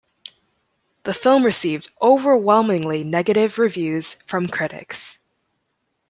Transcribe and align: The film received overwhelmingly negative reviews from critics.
The 1.03 1.13
film 1.13 1.45
received 1.45 1.91
overwhelmingly 2.01 3.03
negative 3.03 3.59
reviews 3.59 4.15
from 4.25 4.47
critics. 4.47 5.19